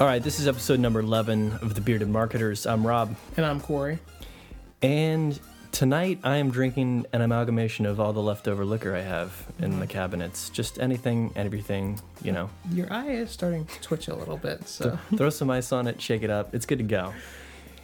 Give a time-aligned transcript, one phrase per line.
[0.00, 2.66] All right, this is episode number 11 of The Bearded Marketers.
[2.66, 3.16] I'm Rob.
[3.36, 3.98] And I'm Corey.
[4.80, 5.38] And
[5.72, 9.88] tonight I am drinking an amalgamation of all the leftover liquor I have in the
[9.88, 10.50] cabinets.
[10.50, 12.48] Just anything, everything, you know.
[12.70, 14.96] Your eye is starting to twitch a little bit, so.
[15.16, 16.54] Throw some ice on it, shake it up.
[16.54, 17.12] It's good to go.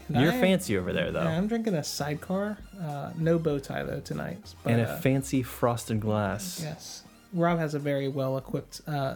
[0.08, 1.24] You're I- fancy over there, though.
[1.24, 2.58] Yeah, I'm drinking a sidecar.
[2.80, 4.54] Uh, no bow tie, though, tonight.
[4.62, 6.60] But, and a uh, fancy frosted glass.
[6.62, 7.02] Yes.
[7.32, 9.14] Rob has a very well equipped uh,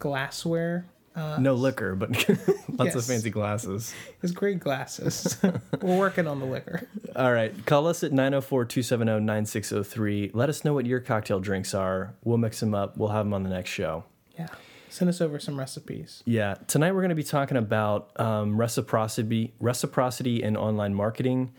[0.00, 0.86] glassware.
[1.16, 2.10] Uh, No liquor, but
[2.78, 3.92] lots of fancy glasses.
[4.22, 5.36] His great glasses.
[5.82, 6.86] We're working on the liquor.
[7.16, 7.52] All right.
[7.66, 10.30] Call us at 904 270 9603.
[10.34, 12.14] Let us know what your cocktail drinks are.
[12.24, 12.96] We'll mix them up.
[12.96, 14.04] We'll have them on the next show.
[14.38, 14.46] Yeah.
[14.88, 16.22] Send us over some recipes.
[16.26, 16.54] Yeah.
[16.66, 21.52] Tonight we're going to be talking about um, reciprocity, reciprocity in online marketing.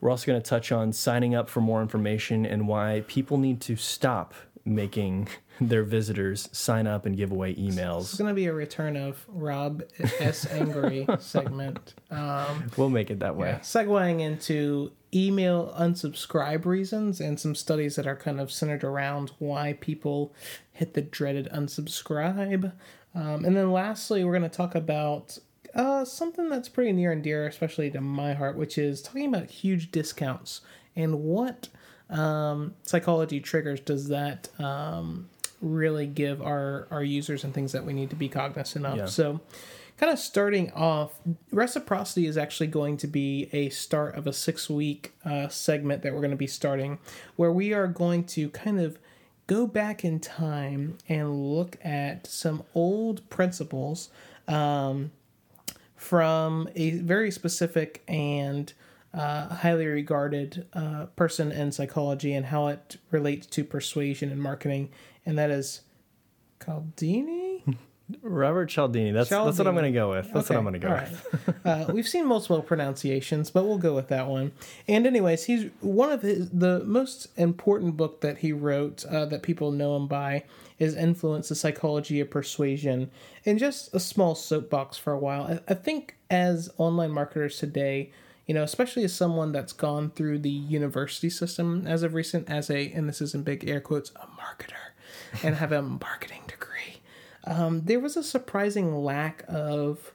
[0.00, 3.60] We're also going to touch on signing up for more information and why people need
[3.62, 4.34] to stop
[4.64, 5.28] making
[5.68, 8.00] their visitors sign up and give away emails.
[8.02, 9.82] It's going to be a return of Rob
[10.20, 10.46] S.
[10.50, 11.94] Angry segment.
[12.10, 13.48] Um, We'll make it that way.
[13.50, 19.32] Yeah, segueing into email unsubscribe reasons and some studies that are kind of centered around
[19.38, 20.32] why people
[20.72, 22.72] hit the dreaded unsubscribe.
[23.14, 25.38] Um, and then lastly, we're going to talk about
[25.74, 29.50] uh, something that's pretty near and dear, especially to my heart, which is talking about
[29.50, 30.62] huge discounts
[30.96, 31.68] and what
[32.10, 35.28] um, psychology triggers does that um,
[35.62, 38.96] really give our, our users and things that we need to be cognizant of.
[38.96, 39.06] Yeah.
[39.06, 39.40] So,
[39.96, 41.14] kind of starting off,
[41.50, 46.12] reciprocity is actually going to be a start of a six week uh, segment that
[46.12, 46.98] we're going to be starting
[47.36, 48.98] where we are going to kind of
[49.46, 54.10] go back in time and look at some old principles
[54.48, 55.12] um,
[55.94, 58.72] from a very specific and
[59.14, 64.90] uh, highly regarded uh, person in psychology and how it relates to persuasion and marketing,
[65.26, 65.82] and that is
[66.60, 67.76] Caldini.
[68.22, 69.12] Robert Cialdini.
[69.12, 70.32] That's, that's what I'm going to go with.
[70.32, 71.56] That's what I'm going to go all with.
[71.64, 71.88] right.
[71.88, 74.52] uh, we've seen multiple pronunciations, but we'll go with that one.
[74.88, 79.42] And anyways, he's one of his the most important book that he wrote uh, that
[79.42, 80.44] people know him by
[80.78, 83.10] is "Influence: The Psychology of Persuasion."
[83.46, 85.44] And just a small soapbox for a while.
[85.44, 88.10] I, I think as online marketers today.
[88.46, 92.70] You know, especially as someone that's gone through the university system as of recent, as
[92.70, 96.72] a, and this is in big air quotes, a marketer, and have a marketing degree
[97.44, 100.12] um, there was a surprising lack of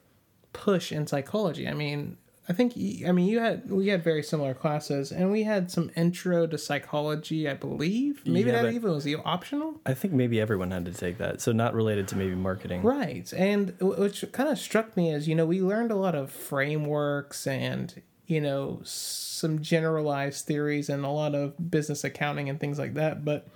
[0.54, 1.68] push in psychology.
[1.68, 2.18] I mean,
[2.50, 2.74] I think
[3.06, 6.58] I mean you had we had very similar classes, and we had some intro to
[6.58, 8.22] psychology, I believe.
[8.26, 9.82] Maybe Yeah, that even was optional.
[9.86, 11.42] I think maybe everyone had to take that.
[11.42, 12.84] So not related to maybe marketing.
[12.84, 13.32] Right.
[13.34, 17.46] And which kind of struck me as, you know, we learned a lot of frameworks
[17.46, 22.94] and, you know, some generalized theories and a lot of business accounting and things like
[22.96, 23.48] that, but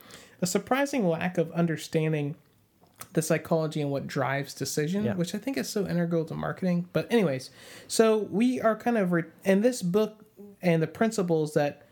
[0.42, 2.36] a surprising lack of understanding
[3.14, 5.16] the psychology and what drives decision, Yeah.
[5.16, 6.88] which I think is so integral to marketing.
[6.94, 7.50] But anyways,
[7.88, 10.24] so we are kind of re- and this book
[10.62, 11.86] and the principles that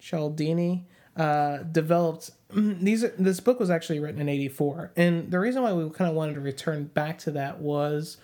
[0.00, 0.84] Cialdini
[1.16, 2.30] uh, developed.
[2.54, 6.10] These are, this book was actually written in '84, and the reason why we kind
[6.10, 8.18] of wanted to return back to that was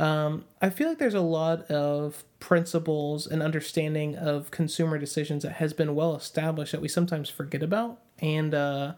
[0.00, 5.52] um, I feel like there's a lot of principles and understanding of consumer decisions that
[5.52, 8.94] has been well established that we sometimes forget about, and uh,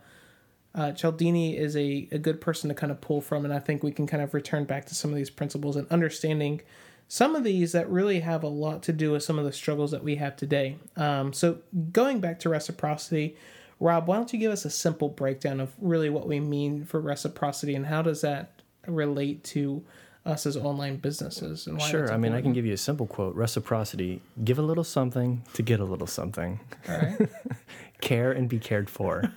[0.75, 3.83] uh, Cialdini is a, a good person to kind of pull from, and I think
[3.83, 6.63] we can kind of return back to some of these principles and understanding
[7.09, 9.91] some of these that really have a lot to do with some of the struggles
[9.91, 10.79] that we have today.
[10.97, 11.59] Um, so,
[11.91, 13.37] going back to reciprocity,
[13.81, 17.01] Rob, why don't you give us a simple breakdown of really what we mean for
[17.01, 19.84] reciprocity and how does that relate to
[20.25, 21.66] us as online businesses?
[21.66, 22.12] And why Sure.
[22.12, 25.62] I mean, I can give you a simple quote reciprocity give a little something to
[25.62, 26.60] get a little something.
[26.88, 27.28] All right.
[28.00, 29.33] care and be cared for.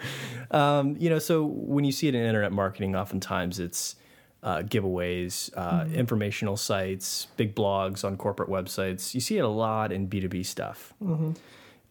[0.50, 3.96] um, you know, so when you see it in internet marketing, oftentimes it's
[4.42, 9.14] uh, giveaways, uh, informational sites, big blogs on corporate websites.
[9.14, 10.94] You see it a lot in B2B stuff.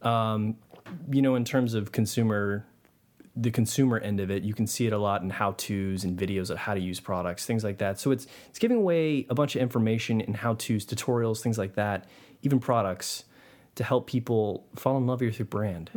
[0.02, 0.58] Um,
[1.12, 2.66] you know, in terms of consumer,
[3.40, 6.18] the consumer end of it, you can see it a lot in how tos and
[6.18, 8.00] videos of how to use products, things like that.
[8.00, 11.75] So it's it's giving away a bunch of information and how tos, tutorials, things like
[11.75, 12.06] that,
[12.42, 13.25] even products
[13.75, 15.92] to help people fall in love with your brand.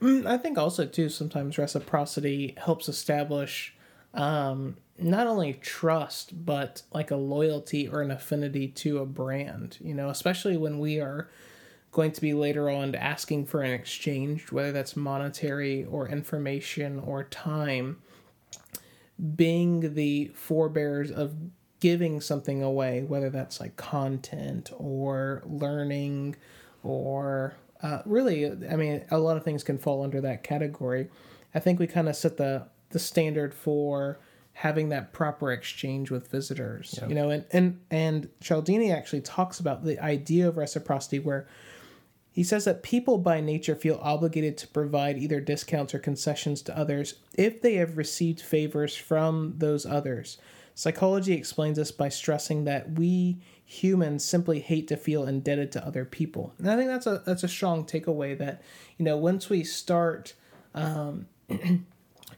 [0.00, 3.74] Mm, I think also too sometimes reciprocity helps establish
[4.14, 9.76] um, not only trust but like a loyalty or an affinity to a brand.
[9.80, 11.28] You know, especially when we are
[11.92, 17.24] going to be later on asking for an exchange, whether that's monetary or information or
[17.24, 18.00] time.
[19.36, 21.34] Being the forebears of
[21.80, 26.36] giving something away, whether that's like content or learning
[26.82, 31.08] or uh, really, I mean, a lot of things can fall under that category.
[31.54, 34.18] I think we kind of set the the standard for
[34.52, 36.98] having that proper exchange with visitors.
[37.08, 41.46] You know, and and and Cialdini actually talks about the idea of reciprocity where
[42.32, 46.76] he says that people by nature feel obligated to provide either discounts or concessions to
[46.76, 50.38] others if they have received favors from those others.
[50.74, 56.04] Psychology explains this by stressing that we humans simply hate to feel indebted to other
[56.04, 56.54] people.
[56.58, 58.62] And I think that's a that's a strong takeaway that,
[58.96, 60.34] you know, once we start
[60.74, 61.26] um,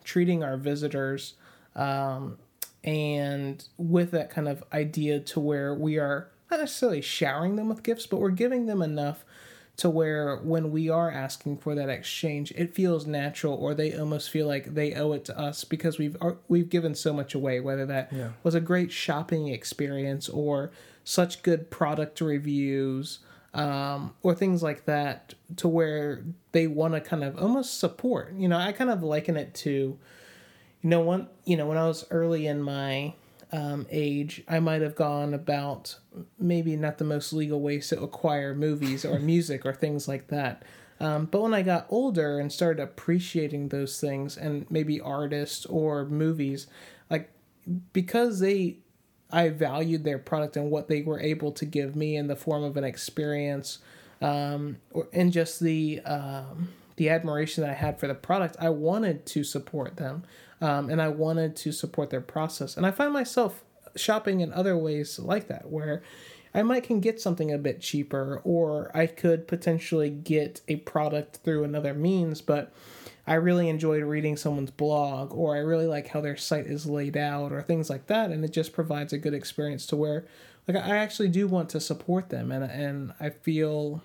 [0.04, 1.34] treating our visitors
[1.76, 2.38] um,
[2.82, 7.82] and with that kind of idea to where we are not necessarily showering them with
[7.82, 9.24] gifts, but we're giving them enough
[9.82, 14.30] to where when we are asking for that exchange, it feels natural, or they almost
[14.30, 17.58] feel like they owe it to us because we've we've given so much away.
[17.58, 18.28] Whether that Yeah.
[18.44, 20.70] was a great shopping experience or
[21.02, 23.18] such good product reviews,
[23.54, 28.32] um, or things like that, to where they want to kind of almost support.
[28.36, 29.98] You know, I kind of liken it to, you
[30.90, 33.14] know, one you know when I was early in my
[33.52, 35.98] um, age, I might have gone about
[36.38, 40.64] maybe not the most legal ways to acquire movies or music or things like that.
[41.00, 46.04] Um, but when I got older and started appreciating those things and maybe artists or
[46.04, 46.66] movies,
[47.10, 47.30] like
[47.92, 48.78] because they,
[49.30, 52.62] I valued their product and what they were able to give me in the form
[52.62, 53.78] of an experience,
[54.20, 58.68] um, or and just the um, the admiration that I had for the product, I
[58.70, 60.22] wanted to support them,
[60.62, 62.76] um, and I wanted to support their process.
[62.76, 63.64] And I find myself
[63.96, 66.02] shopping in other ways like that, where
[66.54, 71.40] I might can get something a bit cheaper, or I could potentially get a product
[71.44, 72.72] through another means, but
[73.26, 77.16] I really enjoyed reading someone's blog, or I really like how their site is laid
[77.16, 80.26] out, or things like that, and it just provides a good experience to where,
[80.68, 84.00] like, I actually do want to support them, and and I feel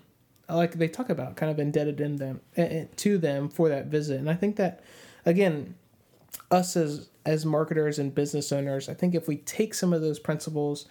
[0.49, 4.19] like they talk about kind of indebted in them eh, to them for that visit,
[4.19, 4.81] and I think that
[5.25, 5.75] again,
[6.51, 10.17] us as as marketers and business owners, I think if we take some of those
[10.17, 10.87] principles,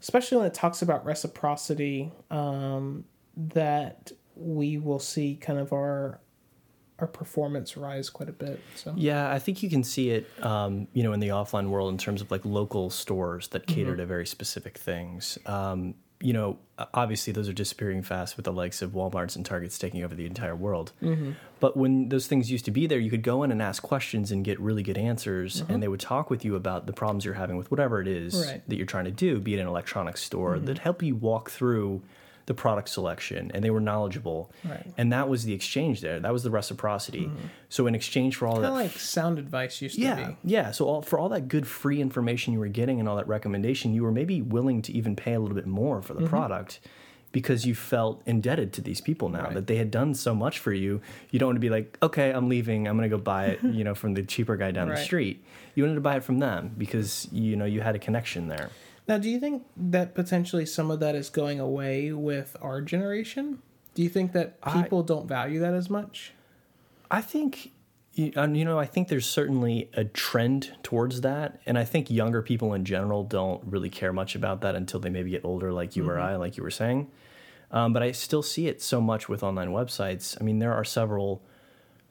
[0.00, 3.04] especially when it talks about reciprocity, um,
[3.36, 6.20] that we will see kind of our
[7.00, 8.60] our performance rise quite a bit.
[8.76, 11.90] So Yeah, I think you can see it, um, you know, in the offline world
[11.90, 15.36] in terms of like local stores that cater to very specific things.
[15.44, 16.58] Um, you know,
[16.94, 20.24] obviously those are disappearing fast with the likes of Walmart's and Targets taking over the
[20.24, 20.92] entire world.
[21.02, 21.32] Mm-hmm.
[21.60, 24.32] But when those things used to be there, you could go in and ask questions
[24.32, 25.80] and get really good answers, and mm-hmm.
[25.80, 28.62] they would talk with you about the problems you're having with whatever it is Right.
[28.66, 30.64] that you're trying to do, be it an electronics store, mm-hmm.
[30.64, 32.02] that help you walk through
[32.46, 34.52] the product selection, and they were knowledgeable.
[34.64, 34.86] Right.
[34.98, 36.20] And that was the exchange there.
[36.20, 37.30] That was the reciprocity.
[37.70, 40.36] So in exchange for all kind that of like sound advice used yeah, to be.
[40.44, 40.70] yeah.
[40.70, 43.94] So all, for all that good free information you were getting and all that recommendation,
[43.94, 46.28] you were maybe willing to even pay a little bit more for the Mm-hmm.
[46.30, 46.80] product
[47.32, 49.54] because you felt indebted to these people now Right.
[49.54, 51.00] that they had done so much for you.
[51.30, 52.86] You don't want to be like, okay, I'm leaving.
[52.86, 55.44] I'm going to go buy it, you know, from the cheaper guy down the street.
[55.74, 58.70] You wanted to buy it from them because you know you had a connection there.
[59.06, 63.58] Now, do you think that potentially some of that is going away with our generation?
[63.94, 66.32] Do you think that I- people don't value that as much?
[67.10, 67.72] I think,
[68.14, 71.60] you know, I think there's certainly a trend towards that.
[71.66, 75.10] And I think younger people in general don't really care much about that until they
[75.10, 77.10] maybe get older, like you or I, like you were saying.
[77.70, 80.36] Um, but I still see it so much with online websites.
[80.40, 81.42] I mean, there are several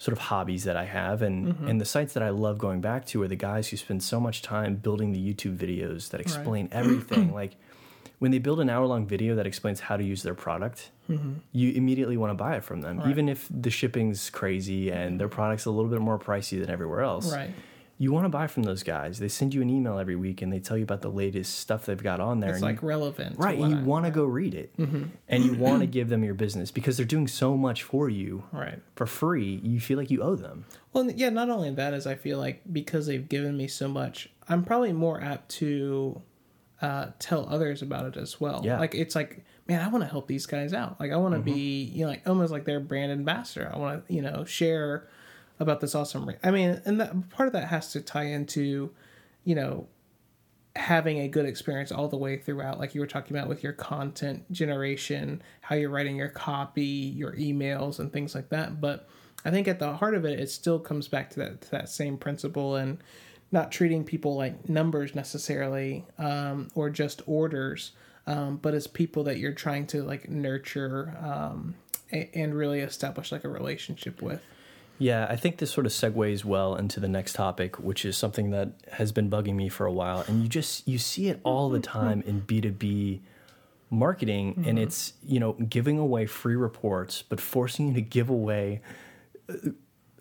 [0.03, 1.65] sort of hobbies that I have, and, mm-hmm.
[1.69, 4.19] and the sites that I love going back to are the guys who spend so
[4.19, 7.33] much time building the YouTube videos that explain everything.
[7.33, 7.55] like
[8.19, 11.35] when they build an hour long video that explains how to use their product, mm-hmm.
[11.53, 13.11] you immediately want to buy it from them, Right.
[13.11, 15.35] even if the shipping's crazy and their mm-hmm.
[15.35, 17.31] product's a little bit more pricey than everywhere else.
[17.33, 17.51] Right.
[17.99, 19.19] You want to buy from those guys.
[19.19, 21.85] They send you an email every week and they tell you about the latest stuff
[21.85, 22.49] they've got on there.
[22.49, 23.37] It's and like you, relevant.
[23.37, 26.33] right, and you want to go read it, and you want to give them your
[26.33, 28.79] business because they're doing so much for you Right.
[28.95, 29.59] for free.
[29.63, 30.65] You feel like you owe them.
[30.91, 34.29] Well, yeah, not only that, as I feel like because they've given me so much,
[34.49, 36.21] I'm probably more apt to
[36.81, 38.61] uh, tell others about it as well.
[38.65, 38.79] Yeah.
[38.79, 40.99] Like, it's like, man, I want to help these guys out.
[40.99, 41.53] Like, I want to Mm-hmm.
[41.53, 43.71] be, you know, like almost like their brand ambassador.
[43.73, 45.07] I want to, you know, share
[45.59, 46.29] about this awesome.
[46.43, 48.91] I mean, and that part of that has to tie into,
[49.43, 49.87] you know,
[50.75, 53.73] having a good experience all the way throughout like you were talking about with your
[53.73, 59.07] content generation how you're writing your copy your emails and things like that but
[59.45, 61.87] i think at the heart of it it still comes back to that to that
[61.89, 62.97] same principle and
[63.51, 67.91] not treating people like numbers necessarily um, or just orders
[68.25, 71.75] um, but as people that you're trying to like nurture um,
[72.11, 74.41] and really establish like a relationship with
[74.99, 78.51] Yeah, I think this sort of segues well into the next topic, which is something
[78.51, 81.69] that has been bugging me for a while, and you just you see it all
[81.69, 83.21] the time in B two B
[83.89, 88.81] marketing, and it's you know giving away free reports, but forcing you to give away
[89.49, 89.53] uh,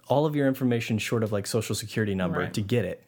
[0.08, 2.46] all of your information short of like social security number Right.
[2.46, 2.52] Mm-hmm.
[2.54, 3.02] to get it.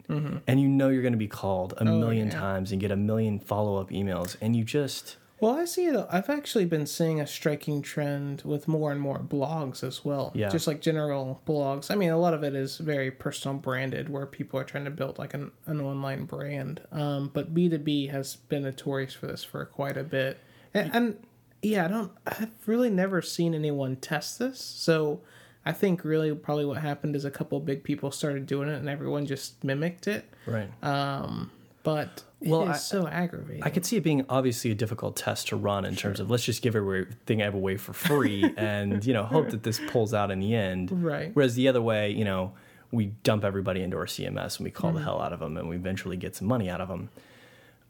[0.47, 2.39] And you know you're going to be called a million Oh, yeah.
[2.41, 4.37] times and get a million follow up emails.
[4.41, 6.07] And you just, Well, I see it.
[6.11, 10.33] I've actually been seeing a striking trend with more and more blogs as well.
[10.35, 10.49] Yeah.
[10.49, 11.91] Just like general blogs.
[11.91, 14.91] I mean, a lot of it is very personal branded where people are trying to
[14.91, 16.81] build like an, an online brand.
[16.93, 20.39] Um, but B2B has been notorious for this for quite a bit.
[20.73, 21.27] And, and
[21.63, 24.61] yeah, I don't, I've really never seen anyone test this.
[24.61, 25.21] So
[25.67, 28.89] I think really probably what happened is a couple big people started doing it and
[28.89, 30.25] everyone just mimicked it.
[30.47, 30.71] right.
[30.83, 31.51] Um,
[31.85, 33.63] but Well, it is I- so aggravating.
[33.63, 36.45] I could see it being obviously a difficult test to run in terms of let's
[36.45, 40.13] just give everything I have away for free and, you know, hope that this pulls
[40.13, 40.91] out in the end.
[41.05, 41.31] Right.
[41.35, 42.53] Whereas the other way, you know,
[42.91, 44.99] we dump everybody into our CMS and we call Mm-hmm.
[44.99, 47.09] the hell out of them and we eventually get some money out of them.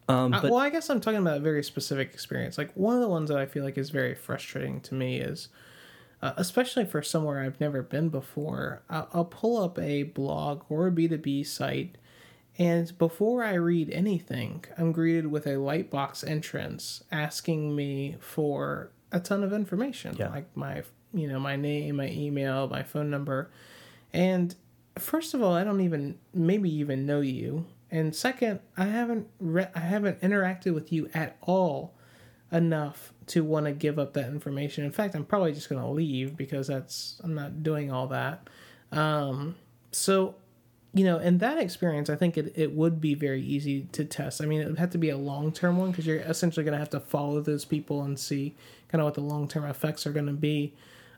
[0.08, 2.58] Um, Uh, but well, I guess I'm talking about a very specific experience.
[2.58, 5.48] Like one of the ones that I feel like is very frustrating to me is,
[6.20, 8.82] uh, especially for somewhere I've never been before.
[8.90, 11.96] I'll, I'll pull up a blog or a B2B site,
[12.58, 19.20] and before I read anything, I'm greeted with a lightbox entrance asking me for a
[19.20, 20.28] ton of information, Yeah.
[20.30, 20.82] like my
[21.12, 23.50] you know my name, my email, my phone number,
[24.12, 24.54] and
[24.98, 29.70] first of all, I don't even maybe even know you, and second, I haven't re-
[29.74, 31.94] I haven't interacted with you at all
[32.52, 34.84] enough to want to give up that information.
[34.84, 38.48] In fact, I'm probably just going to leave because that's I'm not doing all that.
[38.92, 39.56] Um,
[39.92, 40.34] so,
[40.94, 44.40] you know, in that experience, I think it, it would be very easy to test.
[44.40, 46.72] I mean, it would have to be a long term one because you're essentially going
[46.72, 48.54] to have to follow those people and see
[48.88, 50.72] kind of what the long term effects are going to be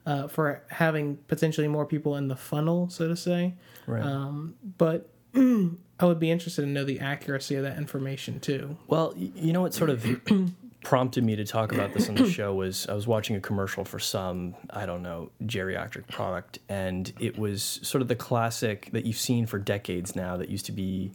[0.06, 3.54] uh, for having potentially more people in the funnel, so to say.
[3.86, 4.02] Right.
[4.02, 8.78] Um, but I would be interested to know the accuracy of that information too.
[8.86, 10.04] Well, you know what sort of
[10.90, 13.84] prompted me to talk about this on the show was I was watching a commercial
[13.84, 19.04] for some, I don't know, geriatric product, and it was sort of the classic that
[19.04, 21.10] you've seen for decades now that used to be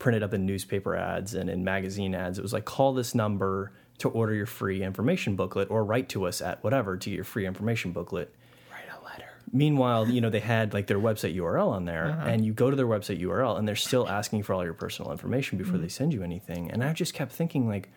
[0.00, 2.36] printed up in newspaper ads and in magazine ads.
[2.36, 6.24] It was like, call this number to order your free information booklet or write to
[6.26, 8.34] us at whatever to get your free information booklet.
[8.72, 9.26] Write a letter.
[9.52, 12.28] Meanwhile, you know, they had like their website URL on there, Uh-huh.
[12.28, 15.12] and you go to their website URL, and they're still asking for all your personal
[15.12, 15.82] information before Mm-hmm.
[15.82, 16.68] they send you anything.
[16.72, 17.88] And I just kept thinking, like,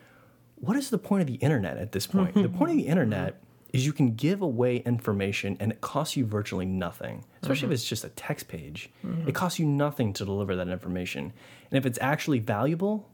[0.55, 2.33] what is the point of the internet at this point?
[2.33, 3.41] the point of the internet
[3.73, 7.73] is you can give away information, and it costs you virtually nothing, especially if mm-hmm.
[7.73, 8.89] it's just a text page.
[9.05, 9.27] Mm-hmm.
[9.27, 11.33] It costs you nothing to deliver that information,
[11.71, 13.09] and if it's actually valuable,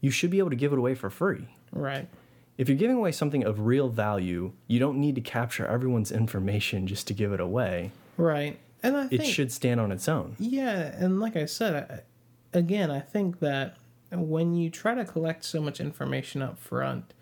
[0.00, 1.48] you should be able to give it away for free.
[1.72, 2.08] Right.
[2.58, 6.86] If you're giving away something of real value, you don't need to capture everyone's information
[6.86, 8.58] just to give it away Right.
[8.82, 10.36] And I it think should stand on its own.
[10.38, 13.76] Yeah, and like I said, I, again, I think that
[14.10, 17.12] when you try to collect so much information up front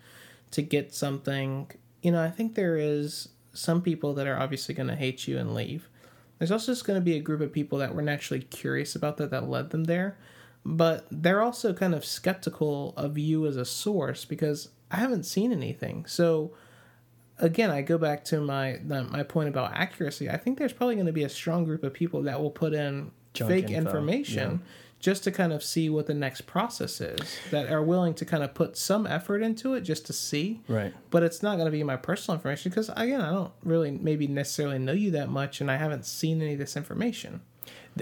[0.51, 1.69] to get something,
[2.01, 5.37] you know, I think there is some people that are obviously going to hate you
[5.37, 5.89] and leave.
[6.37, 9.17] There's also just going to be a group of people that were naturally curious about
[9.17, 10.17] that that led them there,
[10.63, 15.51] but they're also kind of skeptical of you as a source because I haven't seen
[15.51, 16.05] anything.
[16.05, 16.53] So
[17.39, 20.29] again, I go back to my my point about accuracy.
[20.29, 22.73] I think there's probably going to be a strong group of people that will put
[22.73, 24.61] in Junk fake info, information
[24.99, 27.37] just to kind of see what the next process is.
[27.51, 30.61] That are willing to kind of put some effort into it just to see.
[30.67, 30.93] Right.
[31.11, 34.27] But it's not going to be my personal information because again, I don't really maybe
[34.27, 37.41] necessarily know you that much, and I haven't seen any of this information.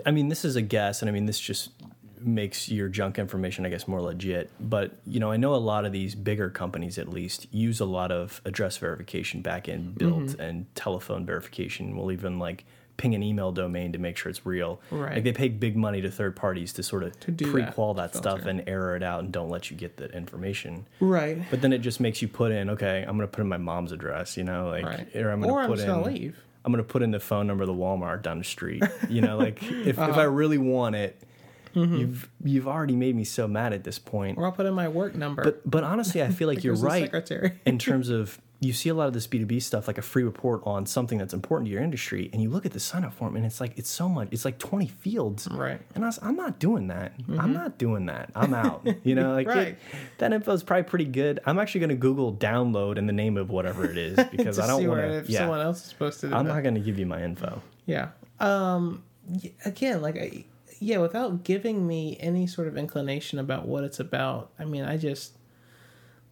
[0.05, 1.71] I mean, this is a guess, and I mean, this just
[2.19, 4.49] makes your junk information, I guess, more legit.
[4.59, 7.85] But, you know, I know a lot of these bigger companies, at least, use a
[7.85, 10.41] lot of address verification backend built Mm-hmm.
[10.41, 11.95] and telephone verification.
[11.95, 12.65] Will even like
[12.97, 14.79] ping an email domain to make sure it's real.
[14.91, 15.15] Right.
[15.15, 17.93] Like they pay big money to third parties to sort of To do that pre-qual
[17.95, 20.87] that, stuff and error it out and don't let you get the information.
[20.99, 21.41] Right.
[21.51, 23.57] But then it just makes you put in, okay, I'm going to put in my
[23.57, 25.15] mom's address, you know, like, Right.
[25.15, 25.87] or I'm going to put in.
[25.87, 26.37] gonna leave.
[26.63, 28.81] I'm gonna put in the phone number of the Walmart down the street.
[29.07, 30.09] You know, like if, Uh-huh.
[30.09, 31.21] if I really want it,
[31.75, 31.95] Mm-hmm.
[31.97, 34.37] you've you've already made me so mad at this point.
[34.37, 35.43] Or I'll put in my work number.
[35.43, 37.51] But but honestly, I feel like you're right secretary.
[37.65, 40.61] in terms of you see a lot of this B2B stuff like a free report
[40.65, 43.35] on something that's important to your industry, and you look at the sign up form
[43.35, 44.29] and it's like it's so much.
[44.31, 45.47] It's like 20 fields.
[45.51, 45.79] Right.
[45.93, 47.13] And I was, I'm not doing that.
[47.37, 48.31] I'm not doing that.
[48.35, 48.87] I'm out.
[49.03, 49.57] You know, like Mm-hmm.
[49.59, 49.67] Right.
[49.69, 49.77] it-
[50.19, 51.39] that info is probably pretty good.
[51.45, 54.67] I'm actually going to Google download in the name of whatever it is because I
[54.67, 55.17] don't want to.
[55.17, 55.39] if Yeah.
[55.39, 56.53] someone else is supposed to do I'm that.
[56.55, 57.61] not going to give you my info.
[57.85, 58.09] Yeah.
[58.39, 59.03] Um
[59.65, 60.45] again, like I
[60.79, 64.51] yeah, without giving me any sort of inclination about what it's about.
[64.59, 65.33] I mean, I just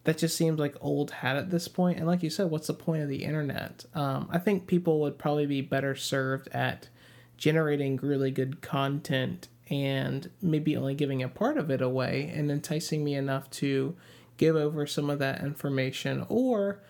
[0.04, 1.98] that just seems like old hat at this point.
[1.98, 3.84] And like you said, what's the point of the internet?
[3.94, 6.88] Um, I think people would probably be better served at
[7.36, 13.02] generating really good content and maybe only giving a part of it away and enticing
[13.02, 13.96] me enough to
[14.36, 16.80] give over some of that information or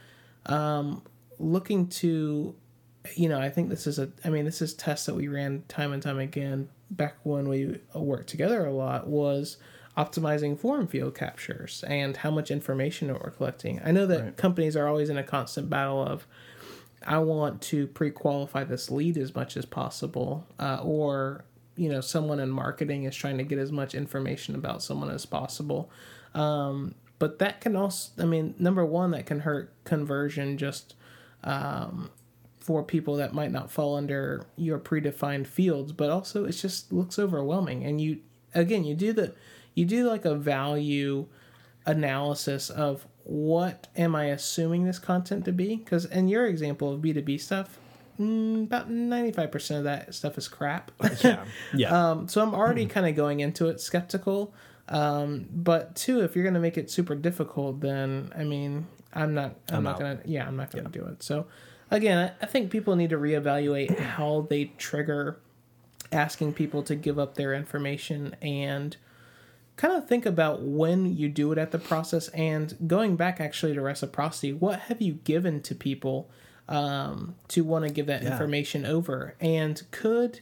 [0.47, 1.03] um,
[1.39, 2.55] looking to
[3.17, 5.65] you know, I think this is a, I mean, this is tests that we ran
[5.69, 9.57] time and time again back when we worked together a lot was
[9.97, 13.81] optimizing form field captures and how much information that we're collecting.
[13.85, 14.37] I know that right.
[14.37, 16.27] companies are always in a constant battle of,
[17.07, 21.45] I want to pre-qualify this lead as much as possible, uh, or
[21.77, 25.27] you know, someone in marketing is trying to get as much information about someone as
[25.27, 25.91] possible.
[26.35, 30.95] Um, but that can also, I mean, number one, that can hurt conversion just
[31.43, 32.11] um,
[32.61, 35.93] for people that might not fall under your predefined fields.
[35.93, 37.85] But also, it just looks overwhelming.
[37.85, 38.21] And you,
[38.55, 39.35] again, you do the,
[39.75, 41.27] you do like a value
[41.87, 45.77] analysis of what am I assuming this content to be?
[45.77, 47.79] Because in your example of B2B stuff,
[48.21, 50.91] mm, about 95% of that stuff is crap.
[51.23, 51.45] yeah.
[51.75, 51.95] yeah.
[52.11, 52.91] Um, so I'm already mm.
[52.91, 54.55] kind of going into it skeptical.
[54.89, 59.33] Um, but two, if you're going to make it super difficult, then I mean, I'm
[59.35, 61.05] not, I'm, I'm not going to, yeah, I'm not going to yeah.
[61.05, 61.23] do it.
[61.23, 61.47] So
[61.91, 65.41] again, I, I think people need to reevaluate how they trigger
[66.13, 68.97] asking people to give up their information and
[69.77, 73.75] kind of think about when you do it at the process and going back actually
[73.75, 76.31] to reciprocity what have you given to people
[76.69, 78.33] um, to want to give that yeah.
[78.33, 80.41] information over and could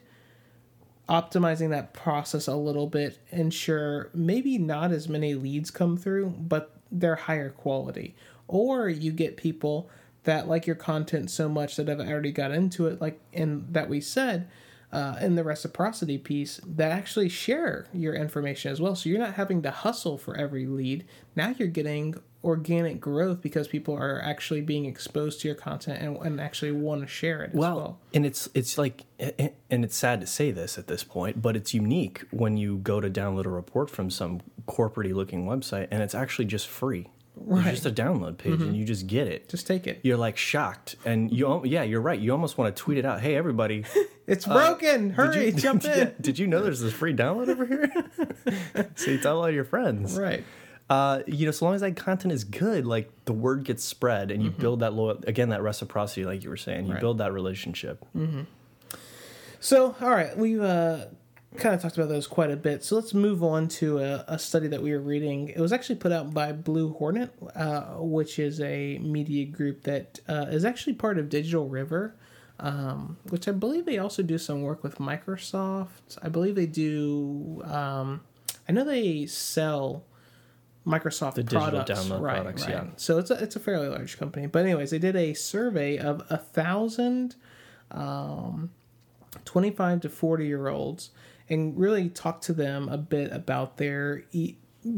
[1.09, 6.77] optimizing that process a little bit ensure maybe not as many leads come through but
[6.91, 8.15] they're higher quality
[8.47, 9.91] or you get people
[10.25, 13.89] that like your content so much that have already got into it like in that
[13.89, 14.49] we said
[14.93, 18.95] uh, in the reciprocity piece that actually share your information as well.
[18.95, 21.05] So you're not having to hustle for every lead.
[21.35, 26.17] Now you're getting organic growth because people are actually being exposed to your content and,
[26.19, 29.97] and actually want to share it as well, well, and it's it's like and it's
[29.97, 33.47] sad to say this at this point but it's unique when you go to download
[33.47, 37.67] a report from some corporate looking website and it's actually just free Right.
[37.67, 38.63] It's just a download page mm-hmm.
[38.65, 39.49] and you just get it.
[39.49, 40.01] Just take it.
[40.03, 40.97] You're like shocked.
[41.05, 42.19] And you, yeah, you're right.
[42.19, 43.21] You almost want to tweet it out.
[43.21, 43.85] Hey, everybody.
[44.27, 45.11] it's uh, broken.
[45.11, 45.99] Hurry, you, jump in.
[45.99, 47.91] Yeah, did you know there's this free download over here?
[48.97, 50.19] so you tell all your friends.
[50.19, 50.45] Right.
[50.91, 54.31] Uh, you know, so long as that content is good, like the word gets spread
[54.31, 54.61] and you mm-hmm.
[54.61, 57.01] build that loyal, again, that reciprocity, like you were saying, you right.
[57.01, 58.05] build that relationship.
[58.15, 58.43] Mm-hmm.
[59.59, 61.07] So, all right, we've uh,
[61.57, 62.83] kind of talked about those quite a bit.
[62.83, 65.49] So let's move on to a, a study that we were reading.
[65.49, 70.21] It was actually put out by Blue Hornet, uh, which is a media group that
[70.29, 72.15] uh, is actually part of Digital River,
[72.59, 76.19] um, which I believe they also do some work with Microsoft.
[76.23, 77.63] I believe they do.
[77.67, 78.23] Um,
[78.69, 80.05] I know they sell
[80.87, 82.63] Microsoft the products, digital download right, products.
[82.63, 82.71] Right.
[82.71, 82.85] Yeah.
[82.97, 84.47] So it's a it's a fairly large company.
[84.47, 87.37] But anyways, they did a survey of a thousand.
[87.91, 88.71] Um,
[89.45, 91.11] 25 to 40 year olds
[91.53, 94.57] and really talk to them a bit about their e-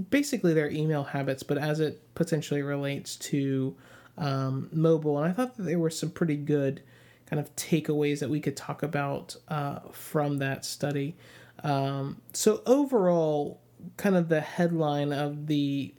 [0.08, 3.76] basically their email habits, but as it potentially relates to
[4.16, 5.18] um, mobile.
[5.18, 6.82] And I thought that there were some pretty good
[7.26, 11.16] kind of takeaways that we could talk about uh, from that study.
[11.64, 13.60] Um, so overall,
[13.96, 15.94] kind of the headline of the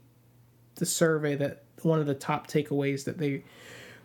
[0.76, 3.44] the survey that one of the top takeaways that they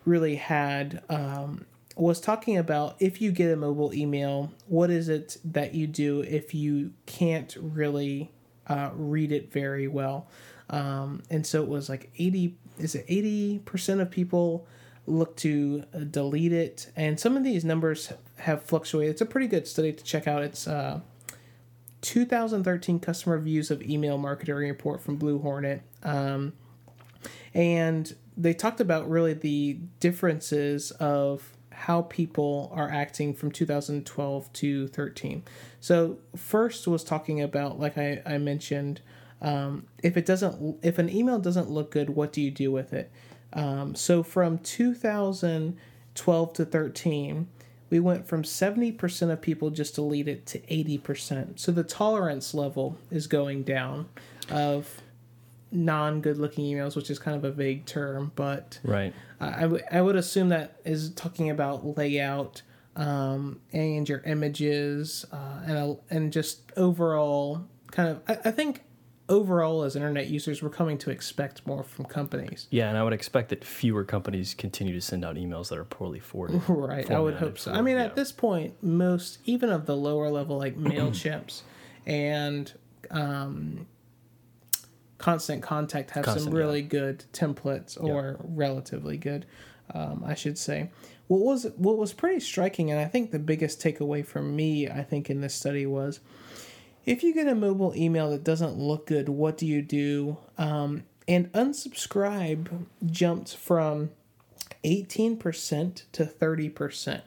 [0.05, 1.65] really had um,
[2.01, 6.21] was talking about if you get a mobile email, what is it that you do
[6.21, 8.31] if you can't really
[8.65, 10.27] uh, read it very well?
[10.71, 14.65] Um, and so it was like 80, is it 80% of people
[15.05, 16.91] look to uh, delete it?
[16.95, 19.11] And some of these numbers have fluctuated.
[19.11, 20.41] It's a pretty good study to check out.
[20.41, 21.01] It's uh,
[22.01, 25.83] 2013 customer views of email marketing report from Blue Hornet.
[26.01, 26.53] Um,
[27.53, 34.87] and they talked about really the differences of how people are acting from 2012 to
[34.87, 35.43] 13.
[35.79, 39.01] So first was talking about, like I, I mentioned,
[39.41, 42.93] um, if it doesn't, if an email doesn't look good, what do you do with
[42.93, 43.11] it?
[43.53, 47.47] Um, so from 2012 to 13,
[47.89, 51.59] we went from 70% of people just delete it to 80%.
[51.59, 54.07] So the tolerance level is going down
[54.51, 55.01] of
[55.71, 59.13] non good looking emails, which is kind of a vague term, but right.
[59.39, 62.61] I, w- I would assume that is talking about layout
[62.95, 68.21] um, and your images uh, and a, and just overall kind of.
[68.27, 68.83] I, I, think
[69.29, 72.67] overall as internet users, we're coming to expect more from companies.
[72.69, 75.85] Yeah, and I would expect that fewer companies continue to send out emails that are
[75.85, 76.61] poorly forwarded.
[76.67, 77.71] Right, I would hope so.
[77.71, 78.03] For, I mean, yeah.
[78.03, 81.61] at this point, most even of the lower level like Mailchimps
[82.05, 82.71] and
[83.09, 83.87] um,
[85.21, 86.87] constant contact have constant, some really yeah.
[86.87, 88.45] good templates or yeah.
[88.49, 89.45] relatively good
[89.93, 90.89] um, i should say
[91.27, 95.03] what was what was pretty striking and i think the biggest takeaway for me i
[95.03, 96.19] think in this study was
[97.05, 101.03] if you get a mobile email that doesn't look good what do you do um,
[101.27, 104.09] and unsubscribe jumped from
[104.83, 107.21] 18% to 30%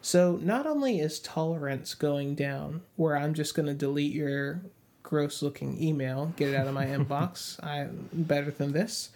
[0.00, 4.60] So not only is tolerance going down, where I'm just going to delete your
[5.04, 9.10] gross looking email, get it out of my inbox, I'm better than this.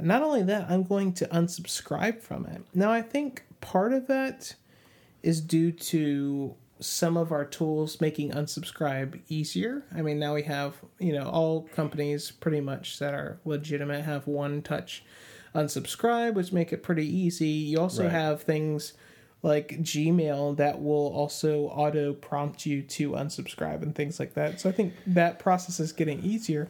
[0.00, 2.62] Not only that, I'm going to unsubscribe from it.
[2.74, 4.54] Now, I think part of that
[5.22, 9.82] is due to some of our tools making unsubscribe easier.
[9.96, 14.26] I mean, now we have, you know, all companies pretty much that are legitimate have
[14.28, 15.02] one touch
[15.54, 17.48] unsubscribe, which make it pretty easy.
[17.48, 18.12] You also Right.
[18.12, 18.92] have things
[19.42, 24.60] like Gmail that will also auto prompt you to unsubscribe and things like that.
[24.60, 26.68] So I think that process is getting easier.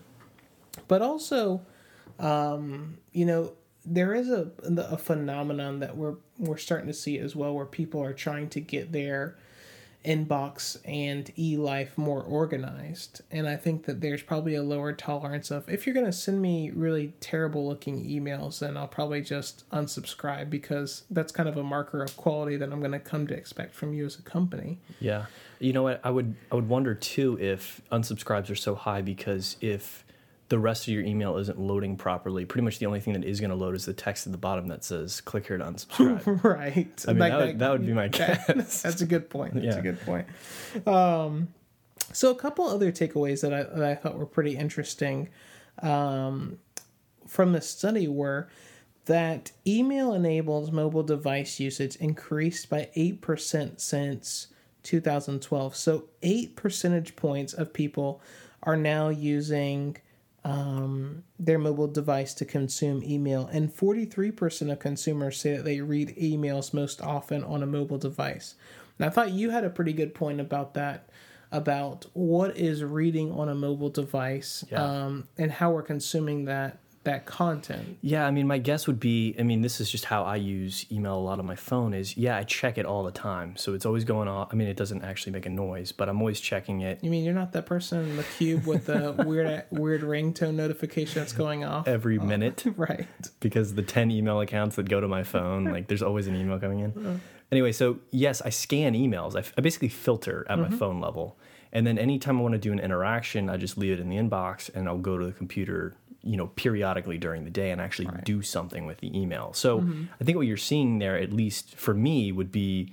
[0.87, 1.63] But also,
[2.19, 3.53] um, you know,
[3.85, 8.03] there is a a phenomenon that we're we're starting to see as well, where people
[8.03, 9.37] are trying to get their
[10.05, 15.69] inbox and e-life more organized and i think that there's probably a lower tolerance of
[15.69, 20.49] if you're going to send me really terrible looking emails then i'll probably just unsubscribe
[20.49, 23.75] because that's kind of a marker of quality that i'm going to come to expect
[23.75, 25.27] from you as a company Yeah.
[25.61, 26.01] You know what?
[26.05, 30.05] I would I would wonder too if unsubscribes are so high because if
[30.49, 33.39] the rest of your email isn't loading properly, pretty much the only thing that is
[33.41, 36.43] going to load is the text at the bottom that says "click here to unsubscribe."
[36.45, 38.83] right I mean, that would, that would be my guess.
[38.83, 39.79] that's a good point that's Yeah.
[39.79, 40.27] a good point
[40.87, 41.49] um,
[42.13, 45.29] so a couple other takeaways that I, that I thought were pretty interesting
[45.83, 46.59] um,
[47.27, 48.49] from the study were
[49.05, 54.49] that email enabled mobile device usage increased by 8% since
[54.83, 58.21] 2012 so 8 percentage points of people
[58.63, 59.97] are now using
[60.45, 66.17] um, their mobile device to consume email, and 43% of consumers say that they read
[66.17, 68.55] emails most often on a mobile device.
[68.99, 71.09] And I thought you had a pretty good point about that,
[71.53, 74.83] about what is reading on a mobile device Yeah.
[75.07, 77.99] um, and how we're consuming that that content.
[78.03, 80.87] Yeah, I mean, my guess would be, I mean, this is just how I use
[80.93, 83.57] email a lot on my phone is, yeah, I check it all the time.
[83.57, 84.49] So it's always going off.
[84.53, 87.25] I mean, it doesn't actually make a noise, but I'm always checking it You mean
[87.25, 91.65] you're not that person in the cube with the weird weird ringtone notification that's going
[91.65, 91.89] off?
[91.89, 93.07] every oh, minute Right.
[93.41, 96.59] because the 10 email accounts that go to my phone, like there's always an email
[96.59, 96.91] coming in.
[96.91, 97.19] Uh-huh.
[97.51, 99.35] Anyway, so yes, I scan emails.
[99.35, 100.77] I, f- I basically filter at my mm-hmm.
[100.77, 101.39] phone level.
[101.73, 104.17] And then anytime I want to do an interaction, I just leave it in the
[104.17, 108.09] inbox and I'll go to the computer, you know, periodically during the day and actually
[108.25, 109.53] do something with the email.
[109.53, 109.79] So
[110.21, 112.93] I think what you're seeing there, at least for me, would be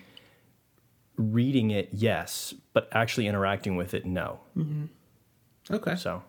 [1.17, 4.39] reading it, yes, but actually interacting with it, no.
[5.71, 5.95] Okay.
[5.95, 6.23] So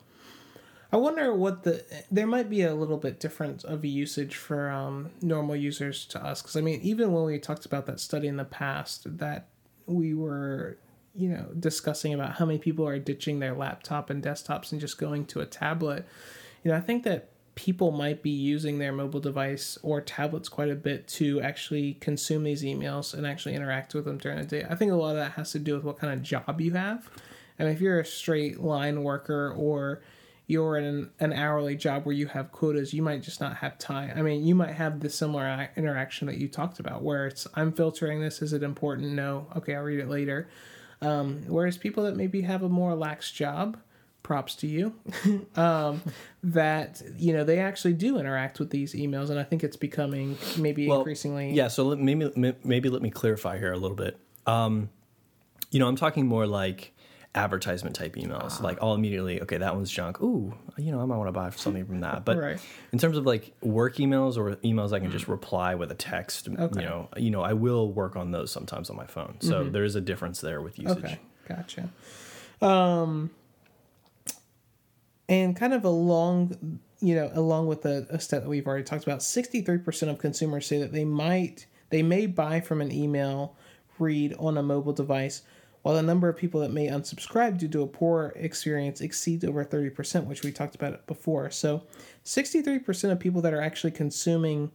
[0.93, 4.71] I wonder what the there might be a little bit different of a usage for
[4.71, 8.29] um, normal users to us because I mean even when we talked about that study
[8.29, 9.49] in the past that
[9.87, 10.79] we were
[11.15, 14.99] you know discussing about how many people are ditching their laptop and desktops and just
[14.99, 16.07] going to a tablet
[16.67, 20.69] you know I think that people might be using their mobile device or tablets quite
[20.69, 24.67] a bit to actually consume these emails and actually interact with them during the day.
[24.69, 26.73] I think a lot of that has to do with what kind of job you
[26.73, 27.09] have.
[27.57, 30.03] And if you're a straight line worker or
[30.49, 33.79] you're in an, an hourly job where you have quotas, you might just not have
[33.79, 34.13] time.
[34.17, 37.71] I mean, you might have the similar interaction that you talked about, where it's I'm
[37.71, 38.43] filtering this.
[38.43, 39.13] Is it important?
[39.13, 39.47] No.
[39.55, 40.49] Okay, I'll read it later.
[41.01, 43.79] Um, whereas people that maybe have a more lax job,
[44.27, 44.93] props to you,
[45.57, 46.03] um,
[46.43, 50.37] that you know they actually do interact with these emails, and I think it's becoming
[50.59, 51.53] maybe Well, increasingly.
[51.53, 54.19] Yeah, so let, maybe maybe let me clarify here a little bit.
[54.45, 54.91] Um,
[55.71, 56.93] you know, I'm talking more like
[57.37, 58.61] advertisement type emails.
[58.61, 60.21] Like I'll immediately, okay, that one's junk.
[60.21, 62.25] Ooh, you know, I might want to buy something from that.
[62.25, 62.59] But Right.
[62.93, 66.49] in terms of like work emails or emails I can just reply with a text,
[66.49, 66.81] Okay.
[66.81, 69.37] you know, you know, I will work on those sometimes on my phone.
[69.41, 71.05] So there is a difference there with usage.
[71.05, 71.91] Okay, gotcha.
[72.61, 73.31] Um,
[75.29, 79.05] and kind of along, you know, along with a, a stat that we've already talked
[79.05, 83.57] about, sixty-three percent of consumers say that they might, they may buy from an email
[83.99, 85.43] read on a mobile device,
[85.83, 89.65] while the number of people that may unsubscribe due to a poor experience exceeds over
[89.65, 91.51] thirty percent, which we talked about before.
[91.51, 91.83] So,
[92.25, 94.71] sixty-three percent of people that are actually consuming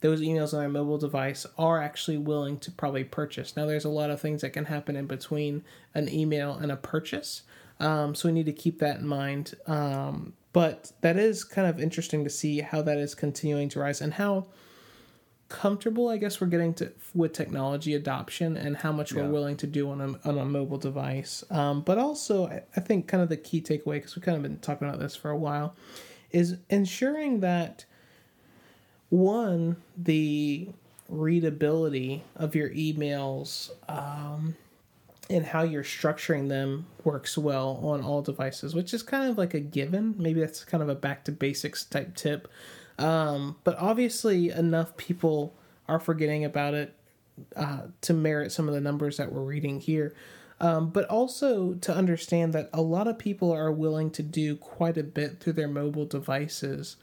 [0.00, 3.56] those emails on their mobile device are actually willing to probably purchase.
[3.56, 6.76] Now, there's a lot of things that can happen in between an email and a
[6.76, 7.42] purchase,
[7.80, 9.54] um, so we need to keep that in mind.
[9.66, 14.00] Um, but that is kind of interesting to see how that is continuing to rise
[14.00, 14.46] and how
[15.48, 19.66] comfortable I guess we're getting to with technology adoption and how much we're willing to
[19.66, 21.42] do on a on a mobile device.
[21.50, 24.42] Um, but also, I, I think kind of the key takeaway because we've kind of
[24.42, 25.74] been talking about this for a while
[26.30, 27.84] is ensuring that
[29.08, 30.68] one the
[31.08, 34.54] readability of your emails um,
[35.30, 39.54] and how you're structuring them works well on all devices, which is kind of like
[39.54, 40.14] a given.
[40.18, 42.48] Maybe that's kind of a back to basics type tip.
[42.98, 45.54] Um, but obviously, enough people
[45.86, 46.94] are forgetting about it
[47.56, 50.14] uh, to merit some of the numbers that we're reading here.
[50.60, 54.98] Um, but also to understand that a lot of people are willing to do quite
[54.98, 56.96] a bit through their mobile devices.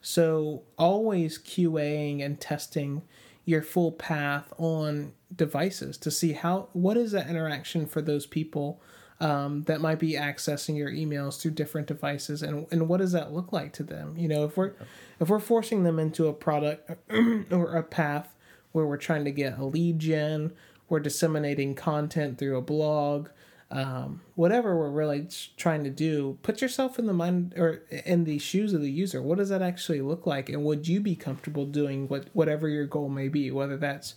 [0.00, 3.02] So always QAing and testing
[3.44, 8.80] your full path on devices to see how what is that interaction for those people
[9.20, 13.32] um, that might be accessing your emails through different devices and, and what does that
[13.32, 14.16] look like to them?
[14.16, 14.72] You know if we're
[15.20, 16.90] if we're forcing them into a product
[17.50, 18.34] or a path
[18.72, 20.52] where we're trying to get a lead gen
[20.88, 23.28] we're disseminating content through a blog
[23.72, 28.38] um, whatever we're really trying to do put yourself in the mind or in the
[28.38, 29.22] shoes of the user.
[29.22, 30.48] What does that actually look like?
[30.48, 34.14] And would you be comfortable doing what whatever your goal may be whether that's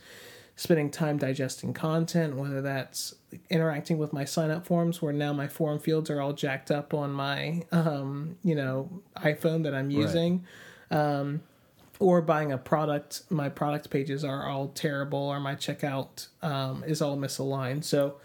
[0.56, 3.16] spending time digesting content, whether that's
[3.50, 6.94] interacting with my sign up forms where now my form fields are all jacked up
[6.94, 10.46] on my um, you know iPhone that I'm using.
[10.92, 11.00] Right.
[11.00, 11.42] Um,
[12.00, 17.02] or buying a product, my product pages are all terrible, or my checkout um, is
[17.02, 17.84] all misaligned.
[17.84, 18.16] So,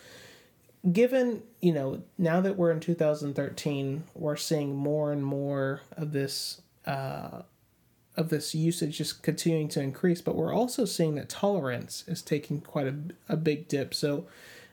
[0.90, 6.60] given you know now that we're in 2013, we're seeing more and more of this
[6.86, 7.42] uh,
[8.18, 12.60] of this usage is continuing to increase, but we're also seeing that tolerance is taking
[12.60, 12.94] quite a,
[13.28, 13.94] a big dip.
[13.94, 14.26] So,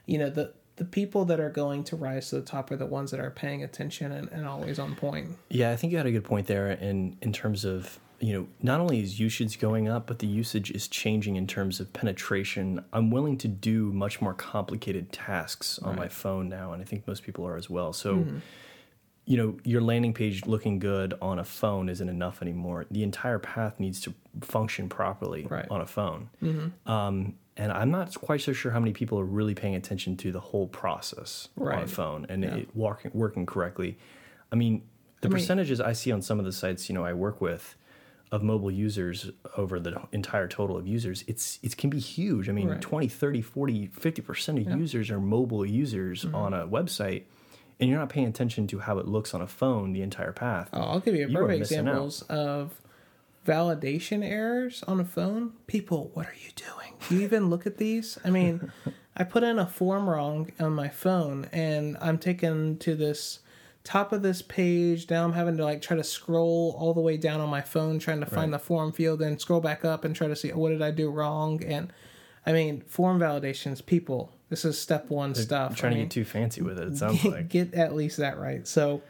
[0.08, 2.86] you know, the the people that are going to rise to the top are the
[2.86, 5.38] ones that are paying attention and, and always on point.
[5.48, 8.48] Yeah, I think you had a good point there in in terms of you know
[8.64, 12.84] not only is usage going up, but the usage is changing in terms of penetration.
[12.92, 16.00] I'm willing to do much more complicated tasks on right.
[16.00, 17.94] my phone now, and I think most people are as well.
[17.94, 18.16] So.
[18.16, 18.38] Mm-hmm
[19.26, 22.86] you know, your landing page looking good on a phone isn't enough anymore.
[22.92, 25.68] The entire path needs to function properly right.
[25.70, 26.30] on a phone.
[26.44, 26.92] Mm-hmm.
[26.92, 30.32] Um, and I'm not quite so sure how many people are really paying attention to
[30.32, 31.78] the whole process right.
[31.78, 32.56] on a phone and yeah.
[32.56, 33.98] it working, working correctly.
[34.52, 34.84] I mean,
[35.22, 37.42] the I mean, percentages I see on some of the sites, you know, I work
[37.42, 37.76] with
[38.32, 42.50] of mobile users over the entire total of users, it's it can be huge.
[42.50, 42.82] I mean, right.
[42.82, 44.76] 20, 30, 40, 50% of yeah.
[44.76, 46.36] users are mobile users mm-hmm.
[46.36, 47.24] on a website
[47.80, 50.70] and you're not paying attention to how it looks on a phone the entire path.
[50.74, 52.38] Oh, I'll give you a perfect examples out.
[52.38, 52.82] of
[53.46, 55.54] validation errors on a phone.
[55.68, 56.94] People, what are you doing?
[57.08, 58.18] Do you even look at these?
[58.24, 58.72] I mean,
[59.18, 63.40] I put in a form wrong on my phone and I'm taken to this
[63.84, 65.10] top of this page.
[65.10, 68.00] Now I'm having to like try to scroll all the way down on my phone
[68.00, 68.60] trying to find right.
[68.60, 70.92] the form field and scroll back up and try to see oh, what did I
[70.92, 71.92] do wrong and
[72.46, 75.76] I mean, form validations, people, this is step one They're stuff.
[75.76, 76.88] Trying I mean, to get too fancy with it.
[76.90, 78.68] It sounds get, like get at least that right.
[78.68, 79.02] So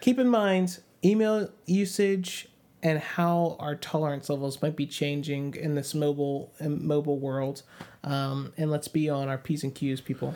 [0.00, 2.48] keep in mind email usage
[2.82, 7.62] and how our tolerance levels might be changing in this mobile mobile world.
[8.04, 10.34] Um, and let's be on our p's and q's, people.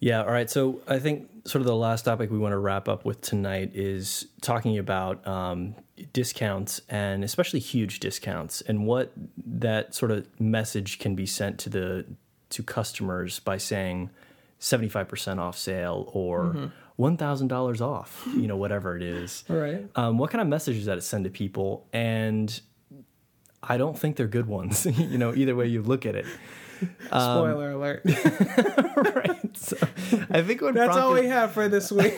[0.00, 0.20] Yeah.
[0.22, 0.48] All right.
[0.48, 3.72] So I think sort of the last topic we want to wrap up with tonight
[3.74, 5.74] is talking about um,
[6.12, 9.12] discounts and especially huge discounts and what
[9.44, 12.06] that sort of message can be sent to the
[12.50, 14.10] to customers by saying
[14.60, 17.02] 75% off sale or mm-hmm.
[17.02, 19.44] $1,000 off, you know, whatever it is.
[19.48, 19.86] Right.
[19.96, 21.86] Um, what kind of messages that it send to people?
[21.92, 22.60] And
[23.62, 26.26] I don't think they're good ones, you know, either way you look at it.
[27.10, 28.02] Um, Spoiler alert.
[28.06, 29.56] right.
[29.56, 29.76] So
[30.30, 32.16] I think what that's prompted, all we have for this week.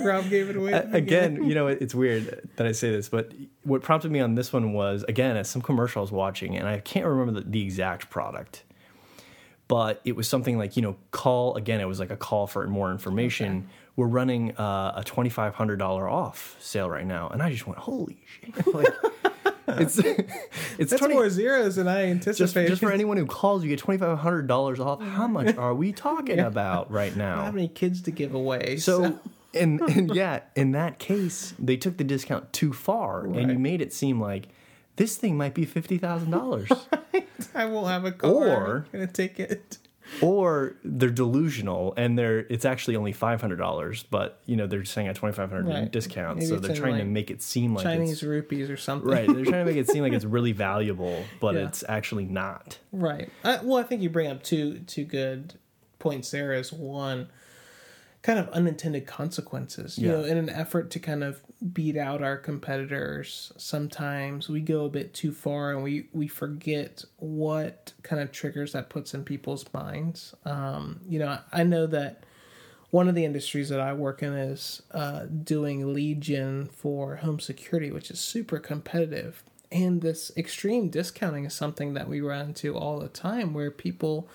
[0.00, 0.72] Rob gave it away.
[0.92, 3.32] Again, you know, it's weird that I say this, but
[3.64, 6.68] what prompted me on this one was again, as some commercial I was watching, and
[6.68, 8.62] I can't remember the, the exact product
[9.68, 12.66] but it was something like you know call again it was like a call for
[12.66, 13.66] more information okay.
[13.96, 18.66] we're running uh, a $2500 off sale right now and i just went holy shit
[18.74, 18.94] like
[19.68, 19.98] it's
[20.78, 22.68] it's That's 20, more zeros than I anticipated.
[22.68, 25.00] Just, just, for anyone who calls, you get twenty five hundred dollars off.
[25.02, 26.46] How much are we talking yeah.
[26.46, 27.36] about right now?
[27.36, 28.76] How many kids to give away?
[28.76, 29.20] So, so.
[29.54, 33.40] and and yeah, in that case, they took the discount too far, right.
[33.40, 34.48] and you made it seem like
[34.96, 36.70] this thing might be fifty thousand dollars.
[37.54, 38.30] I will have a car.
[38.32, 39.78] Or I'm gonna take it.
[40.20, 44.84] Or they're delusional and they're it's actually only five hundred dollars, but you know they're
[44.84, 45.90] saying a twenty five hundred right.
[45.90, 49.10] discount, Maybe so they're trying like to make it seem like Chinese rupees or something.
[49.10, 51.66] Right, they're trying to make it seem like it's really valuable, but yeah.
[51.66, 52.78] it's actually not.
[52.92, 53.30] Right.
[53.42, 55.54] I, well, I think you bring up two two good
[55.98, 56.52] points there.
[56.52, 57.28] Is one
[58.24, 59.98] kind of unintended consequences.
[59.98, 60.16] You yeah.
[60.16, 61.42] know, in an effort to kind of
[61.74, 67.04] beat out our competitors, sometimes we go a bit too far and we we forget
[67.18, 70.34] what kind of triggers that puts in people's minds.
[70.46, 72.24] Um, you know, I know that
[72.90, 77.40] one of the industries that I work in is uh, doing lead gen for home
[77.40, 79.42] security, which is super competitive.
[79.70, 84.30] And this extreme discounting is something that we run into all the time where people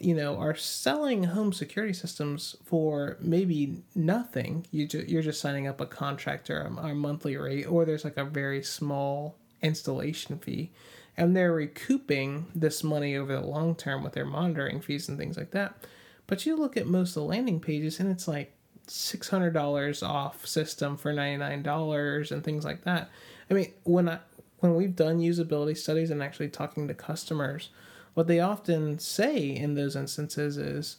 [0.00, 4.66] you know, are selling home security systems for maybe nothing.
[4.70, 8.16] You ju- you're just signing up a contractor or a monthly rate, or there's like
[8.16, 10.72] a very small installation fee,
[11.16, 15.36] and they're recouping this money over the long term with their monitoring fees and things
[15.36, 15.84] like that.
[16.26, 18.54] But you look at most of the landing pages, and it's like
[18.86, 23.10] six hundred dollars off system for ninety nine dollars and things like that.
[23.50, 24.20] I mean, when I
[24.60, 27.68] when we've done usability studies and actually talking to customers,
[28.14, 30.96] what they often say in those instances is,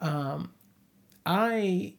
[0.00, 0.52] um,
[1.26, 1.94] "I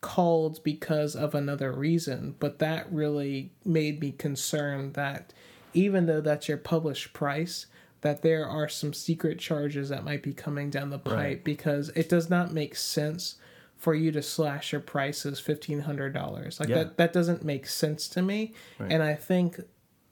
[0.00, 5.32] called because of another reason, but that really made me concerned that
[5.74, 7.66] even though that's your published price."
[8.02, 11.44] That there are some secret charges that might be coming down the pipe Right.
[11.44, 13.34] because it does not make sense
[13.76, 16.58] for you to slash your prices fifteen hundred dollars.
[16.58, 16.76] Like Yeah.
[16.84, 18.54] that that doesn't make sense to me.
[18.78, 19.60] And I think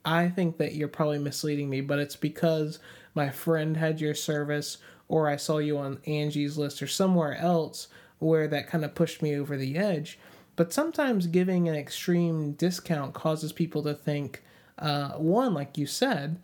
[0.05, 2.77] I think that you're probably misleading me, but it's because
[3.19, 4.77] my friend had your service
[5.09, 9.21] or I saw you on Angie's list or somewhere else where that kind of pushed
[9.21, 10.17] me over the edge.
[10.55, 14.41] But sometimes giving an extreme discount causes people to think,
[14.77, 16.39] uh, one, like you said,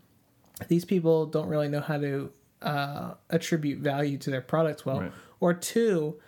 [0.68, 5.00] these people don't really know how to uh, attribute value to their products well.
[5.00, 5.12] Right.
[5.40, 6.20] Or two,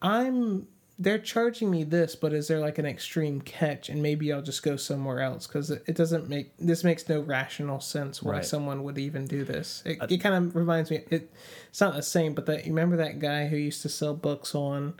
[0.00, 3.88] I'm they're charging me this, but is there like an extreme catch?
[3.88, 7.20] And maybe I'll just go somewhere else because it, it doesn't make this makes no
[7.20, 8.44] rational sense why Right.
[8.44, 9.82] someone would even do this.
[9.86, 11.04] It, uh, it kind of reminds me.
[11.10, 11.30] It,
[11.70, 14.54] it's not the same, but that you remember that guy who used to sell books
[14.54, 14.94] on.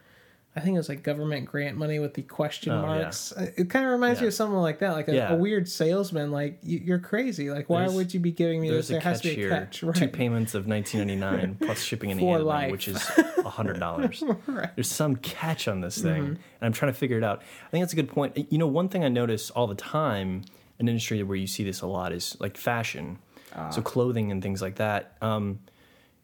[0.59, 3.03] I think it was like government grant money with the question Oh, yeah.
[3.03, 3.33] marks.
[3.57, 5.33] It kind of reminds me of someone like that, like a, Yeah.
[5.33, 6.33] a weird salesman.
[6.33, 7.51] Like you, you're crazy.
[7.51, 8.89] Like why There's- would you be giving me this?
[8.89, 9.51] There's There a has catch to be a here.
[9.51, 9.95] catch, right?
[9.95, 12.73] Two payments of 19.99 plus shipping and handling, life.
[12.73, 13.03] which is
[13.47, 14.23] hundred dollars.
[14.47, 14.75] Right.
[14.75, 16.31] There's some catch on this thing, Mm-hmm.
[16.33, 17.41] and I'm trying to figure it out.
[17.67, 18.51] I think that's a good point.
[18.51, 20.43] You know, one thing I notice all the time,
[20.81, 23.19] an industry where you see this a lot is like fashion,
[23.55, 23.71] Ah.
[23.71, 25.17] so clothing and things like that.
[25.23, 25.61] Um,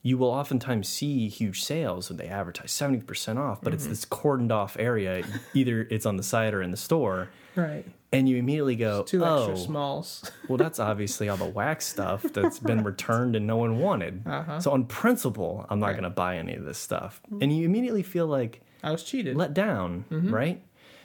[0.04, 3.74] you will oftentimes see huge sales when they advertise 70% off, but Mm-hmm.
[3.74, 5.24] it's this cordoned off area.
[5.54, 7.84] Either it's on the side or in the store, Right.
[8.12, 10.30] and you immediately go, Two "Oh, extra smalls.
[10.48, 14.22] well, that's obviously all the wax stuff that's been returned and no one wanted.
[14.60, 17.20] So, on principle, I'm not going to buy any of this stuff.
[17.40, 19.36] And you immediately feel like I was cheated.
[19.36, 20.62] let down, right?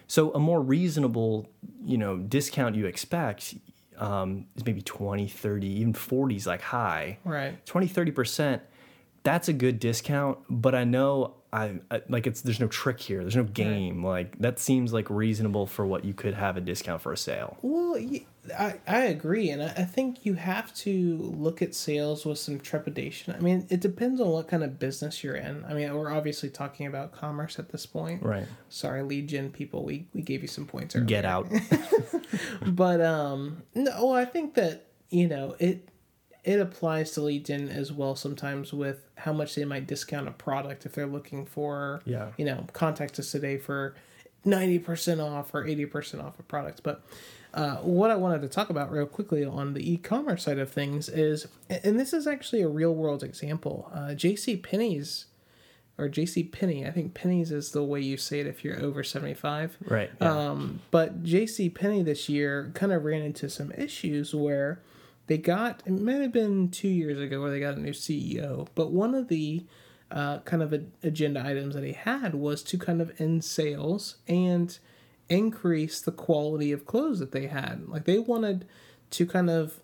[0.07, 1.47] So, a more reasonable,
[1.85, 3.55] you know, discount you expect
[3.97, 7.19] um, is maybe 20, 30, even 40 is like high.
[7.23, 7.63] right.
[7.65, 8.59] 20, 30%,
[9.23, 13.21] that's a good discount, but I know I, I like it's there's no trick here.
[13.21, 14.05] There's no game.
[14.05, 17.57] Like that seems like reasonable for what you could have a discount for a sale.
[17.61, 17.99] Well,
[18.57, 22.59] I I agree, and I, I think you have to look at sales with some
[22.59, 23.33] trepidation.
[23.35, 25.65] I mean, it depends on what kind of business you're in.
[25.65, 28.21] I mean, we're obviously talking about commerce at this point.
[28.21, 28.45] Right.
[28.69, 31.07] Sorry, lead gen people, we, we gave you some points earlier.
[31.07, 31.47] Get out.
[32.65, 35.89] But um, no, well, I think that you know it
[36.43, 40.85] it applies to gen as well sometimes with how much they might discount a product
[40.85, 42.29] if they're looking for Yeah.
[42.37, 43.95] you know contact us today for
[44.45, 47.01] 90% off or 80% off a product but
[47.53, 51.09] uh, what i wanted to talk about real quickly on the e-commerce side of things
[51.09, 51.47] is
[51.83, 55.25] and this is actually a real world example uh, jc penney's
[55.97, 59.03] or jc penney i think pennies is the way you say it if you're over
[59.03, 60.09] 75 Right.
[60.21, 60.49] yeah.
[60.49, 61.69] um, but J.C.
[61.69, 64.79] Penney this year kind of ran into some issues where
[65.29, 68.67] they got it might have been two years ago where they got a new CEO,
[68.73, 69.63] but one of the
[70.09, 74.15] uh, kind of a, agenda items that he had was to kind of end sales
[74.27, 74.79] and
[75.29, 77.87] increase the quality of clothes that they had.
[77.87, 78.65] Like they wanted
[79.11, 79.79] to kind of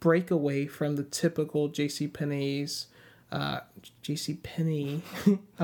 [0.00, 2.08] break away from the typical J.C.
[2.08, 2.86] Penney's.
[3.30, 3.60] Uh,
[4.00, 4.36] J.C.
[4.42, 5.02] Penney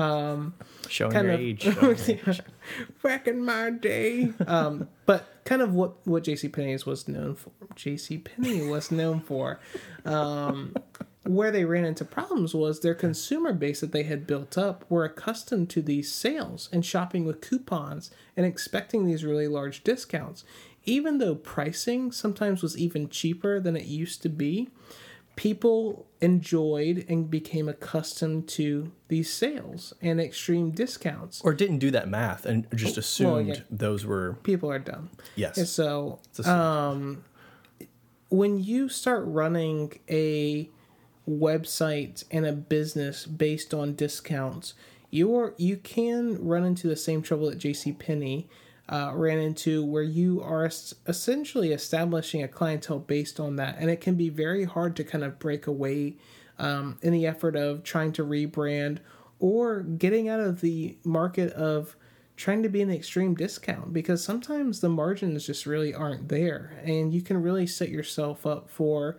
[0.87, 1.63] Showing kind your of age.
[1.63, 2.19] showing
[3.03, 4.31] back in my day.
[4.45, 6.49] Um, but kind of what what J.C.
[6.49, 7.51] Penney's was known for.
[7.75, 8.17] J.C.
[8.17, 9.59] Penney was known for.
[10.03, 10.75] Um,
[11.23, 15.05] where they ran into problems was their consumer base that they had built up were
[15.05, 20.43] accustomed to these sales and shopping with coupons and expecting these really large discounts.
[20.83, 24.69] Even though pricing sometimes was even cheaper than it used to be,
[25.35, 31.41] people enjoyed and became accustomed to these sales and extreme discounts.
[31.41, 33.59] Or didn't do that math and just assumed yeah.
[33.69, 35.09] those were People are dumb.
[35.35, 35.57] yes.
[35.57, 37.23] And so, um,
[38.29, 40.69] when you start running a
[41.27, 44.73] website and a business based on discounts,
[45.09, 47.91] you are you can run into the same trouble that J.C.
[47.93, 48.49] Penney
[48.89, 50.69] uh, ran into, where you are
[51.07, 55.23] essentially establishing a clientele based on that, and it can be very hard to kind
[55.23, 56.15] of break away
[56.59, 58.99] um, in the effort of trying to rebrand
[59.39, 61.95] or getting out of the market of
[62.37, 66.81] trying to be an extreme discount because sometimes the margins just really aren't there.
[66.83, 69.17] And you can really set yourself up for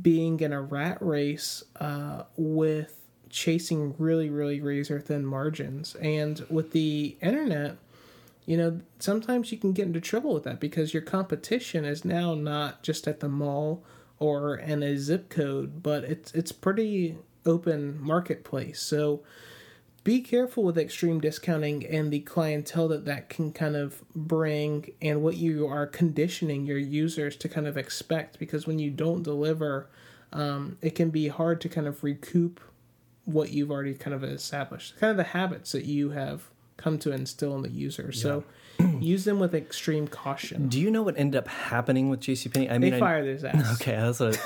[0.00, 2.94] being in a rat race uh, with
[3.28, 5.94] chasing really really razor thin margins.
[5.96, 7.76] And with the internet
[8.46, 12.34] you know sometimes you can get into trouble with that because your competition is now
[12.34, 13.84] not just at the mall
[14.18, 18.80] or in a zip code, but it's it's pretty open marketplace.
[18.80, 19.22] So
[20.04, 25.22] be careful with extreme discounting and the clientele that that can kind of bring and
[25.22, 29.88] what you are conditioning your users to kind of expect because when you don't deliver
[30.32, 32.60] um, it can be hard to kind of recoup
[33.24, 36.50] what you've already kind of established kind of the habits that you have
[36.86, 38.44] come to instill in the user so
[39.00, 42.70] use them with extreme caution Do you know what ended up happening with JCPenney?
[42.70, 44.38] I they mean, I- fired his ass Okay, that's what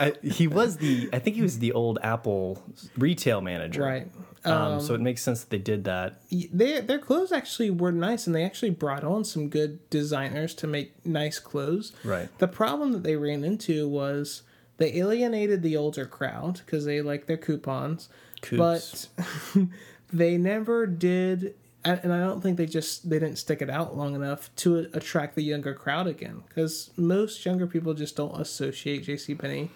[0.00, 1.10] I, he was the.
[1.12, 2.62] I think he was the old Apple
[2.96, 4.08] retail manager, right
[4.44, 6.22] Um, so it makes sense that they did that.
[6.30, 10.66] they, their clothes actually were nice and they actually brought on some good designers to
[10.66, 12.28] make nice clothes Right.
[12.38, 14.42] the problem that they ran into was
[14.78, 18.08] they alienated the older crowd because they like their coupons
[18.40, 19.08] Coops.
[19.14, 19.66] but
[20.12, 23.96] they never did and and i don't think they just they didn't stick it out
[23.96, 29.02] long enough to attract the younger crowd again because most younger people just don't associate
[29.04, 29.34] J.C.
[29.34, 29.70] Penney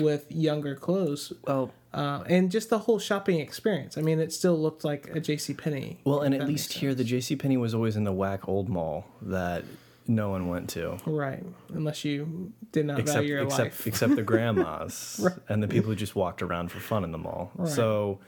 [0.00, 4.56] with younger clothes Well, uh, and just the whole shopping experience i mean it still
[4.58, 5.54] looked like a J.C.
[5.54, 5.98] Penney.
[6.04, 7.34] well, and at least here, the J.C.
[7.36, 9.64] Penney was always in the whack old mall that
[10.10, 10.96] no one went to.
[11.04, 11.44] Right,
[11.74, 13.86] unless you did not except value your except life.
[13.86, 17.50] except the grandmas and the people who just walked around for fun in the mall.
[17.66, 18.18] So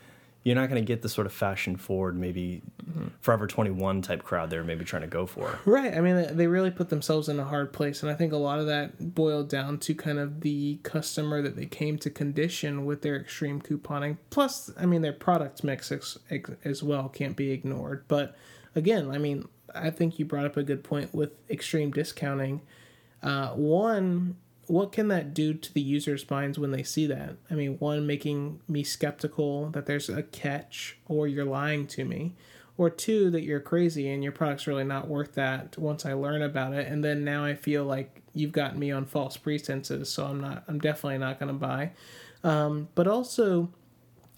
[0.43, 3.09] you're not going to get the sort of fashion forward, maybe Mm-hmm.
[3.21, 5.59] Forever 21 type crowd they're maybe trying to go for.
[5.65, 5.95] Right.
[5.95, 8.59] I mean, they really put themselves in a hard place, and I think a lot
[8.59, 13.03] of that boiled down to kind of the customer that they came to condition with
[13.03, 14.19] their extreme couponing.
[14.31, 18.05] Plus, I mean, their product mix ex- ex- as well can't be ignored.
[18.09, 18.35] But
[18.75, 22.63] again, I mean, I think you brought up a good point with extreme discounting.
[23.23, 24.37] Uh, one,
[24.71, 27.37] what can that do to the user's minds when they see that?
[27.51, 32.37] I mean, one, making me skeptical that there's a catch or you're lying to me.
[32.79, 36.41] Or two, that you're crazy and your product's really not worth that once I learn
[36.41, 36.87] about it.
[36.87, 40.65] And then now I feel like you've gotten me on false pretenses, so I'm not,
[40.67, 41.91] I'm definitely not going to buy.
[42.43, 43.69] Um, but also,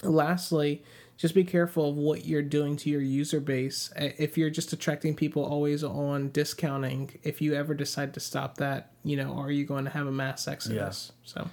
[0.03, 0.83] lastly,
[1.23, 3.93] just be careful of what you're doing to your user base.
[3.97, 8.57] Uh, If you're just attracting people always on discounting, if you ever decide to stop
[8.57, 11.13] that, you know, are you going to have a mass exodus?
[11.25, 11.49] So,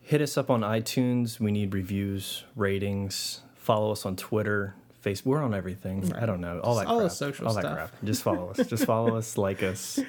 [0.00, 1.38] Hit us up on iTunes.
[1.38, 3.42] We need reviews, ratings.
[3.54, 5.26] Follow us on Twitter, Facebook.
[5.26, 6.12] We're on everything.
[6.14, 7.12] I don't know all that All the crap.
[7.12, 7.62] social all stuff.
[7.62, 7.92] that crap.
[8.02, 8.66] Just follow us.
[8.66, 9.38] Just follow us.
[9.38, 10.00] Like us.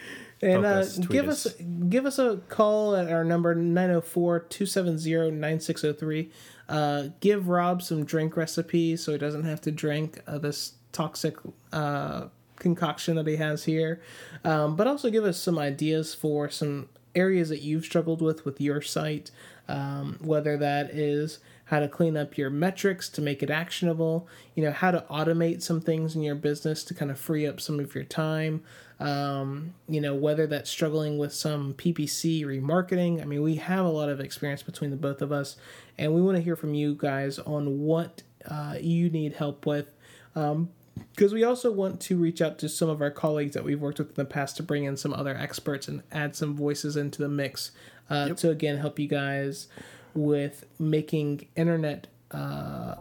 [0.41, 1.45] and uh, us, give us.
[1.45, 1.53] us
[1.89, 6.31] give us a call at our number 904-270-9603.
[6.69, 11.35] Uh, give Rob some drink recipes so he doesn't have to drink uh, this toxic
[11.71, 14.01] uh, concoction that he has here.
[14.43, 18.59] Um, but also give us some ideas for some areas that you've struggled with with
[18.61, 19.31] your site,
[19.67, 24.63] um, whether that is how to clean up your metrics to make it actionable, you
[24.63, 27.79] know, how to automate some things in your business to kind of free up some
[27.79, 28.61] of your time,
[28.99, 33.21] um, you know, whether that's struggling with some PPC remarketing.
[33.21, 35.55] I mean, we have a lot of experience between the both of us,
[35.97, 39.87] and we want to hear from you guys on what uh, you need help with.
[40.35, 40.69] Um,
[41.15, 43.97] because we also want to reach out to some of our colleagues that we've worked
[43.97, 47.21] with in the past to bring in some other experts and add some voices into
[47.21, 47.71] the mix
[48.09, 49.67] uh, to again help you guys
[50.13, 52.95] with making internet uh,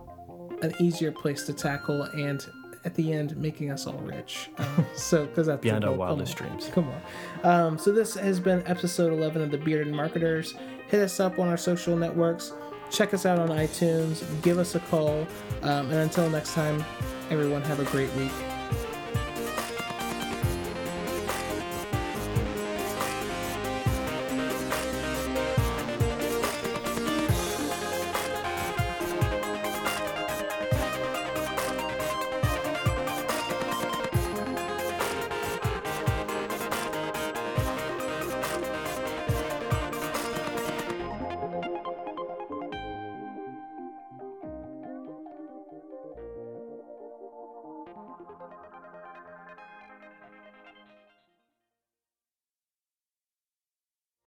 [0.63, 2.47] an easier place to tackle and
[2.85, 4.51] at the end making us all rich.
[4.59, 5.99] Uh, so because that's the Beyond our goal.
[5.99, 6.71] Come wildest dreams.
[6.73, 7.51] come on.
[7.51, 10.55] Um, so this has been episode 11 of the bearded marketers.
[10.89, 12.53] Hit us up on our social networks.
[12.91, 14.23] Check us out on itunes.
[14.43, 15.27] Give us a call.
[15.63, 16.85] Um, and until next time
[17.31, 18.33] everyone have a great week